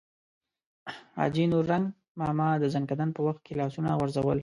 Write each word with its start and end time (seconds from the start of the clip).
حاجي 1.17 1.45
نورنګ 1.51 1.85
ماما 2.19 2.47
د 2.59 2.63
ځنکدن 2.75 3.09
په 3.13 3.21
وخت 3.27 3.41
کې 3.45 3.53
لاسونه 3.59 3.89
غورځول. 3.99 4.39